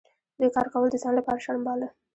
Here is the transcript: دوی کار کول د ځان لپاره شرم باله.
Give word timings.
دوی 0.37 0.49
کار 0.55 0.67
کول 0.73 0.87
د 0.91 0.95
ځان 1.03 1.13
لپاره 1.19 1.43
شرم 1.45 1.61
باله. 1.67 1.87